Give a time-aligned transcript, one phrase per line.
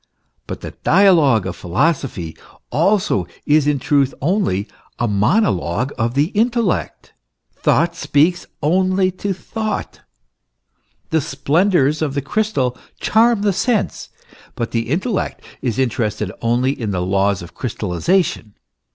[0.47, 2.35] But the dialogue of philosophy
[2.71, 6.33] also is in truth only a monologue of THE ESSENTIAL NATURE OF MAN.
[6.33, 7.13] 9 the intellect;
[7.57, 9.99] thought speaks only to thought.
[11.11, 14.09] The splendours of the crystal charm the sense;
[14.55, 18.55] but the intellect is interested only in the laws of crystallization.